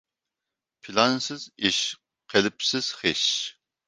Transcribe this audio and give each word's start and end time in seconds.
پىلانسىز 0.85 1.45
ئىش، 1.69 1.77
قېلىپسىز 2.33 2.89
خىش. 3.03 3.23